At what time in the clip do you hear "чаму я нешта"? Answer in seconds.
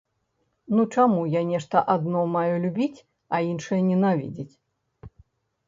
0.95-1.77